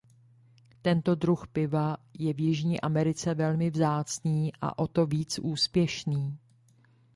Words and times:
Tento 0.85 1.13
druh 1.15 1.47
piva 1.47 1.97
je 2.13 2.33
v 2.33 2.39
Jižní 2.39 2.81
Americe 2.81 3.33
velmi 3.33 3.69
vzácný 3.69 4.51
a 4.61 4.79
o 4.79 4.87
to 4.87 5.05
víc 5.05 5.39
úspěšný. 5.39 6.37